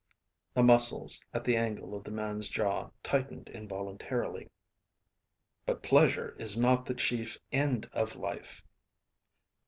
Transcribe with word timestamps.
The 0.55 0.63
muscles 0.63 1.23
at 1.31 1.43
the 1.43 1.55
angle 1.55 1.93
of 1.93 2.03
the 2.03 2.09
man's 2.09 2.49
jaw 2.49 2.89
tightened 3.03 3.49
involuntarily. 3.49 4.49
"But 5.67 5.83
pleasure 5.83 6.35
is 6.39 6.57
not 6.57 6.87
the 6.87 6.95
chief 6.95 7.37
end 7.51 7.87
of 7.93 8.15
life." 8.15 8.63